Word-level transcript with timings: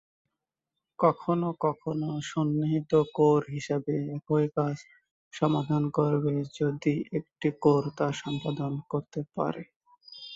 কখনো 0.99 1.47
কখনো 1.61 2.09
সন্নিহিত 2.31 2.91
কোর 3.13 3.41
হিসেবে 3.49 3.95
একই 4.17 4.45
কাজ 4.57 4.75
সমাধান 5.33 5.83
করবে 5.89 6.33
যদি 6.59 6.93
একটি 7.17 7.47
কোর 7.63 7.83
তা 7.97 8.07
সম্পাদন 8.21 8.71
করতে 8.89 9.19
না 9.21 9.31
পারে। 9.35 9.63